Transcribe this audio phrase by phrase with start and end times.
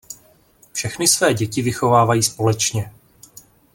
[0.73, 2.91] Všechny své děti vychovávají společně.